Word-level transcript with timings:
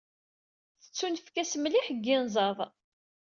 Tettunefk-as 0.83 1.53
mliḥ 1.57 1.85
deg 1.91 2.05
yimẓad. 2.07 2.57